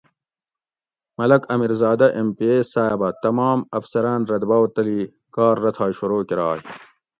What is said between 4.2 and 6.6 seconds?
رہ دباؤ تلی کار رتھائ شروع کۤراۓ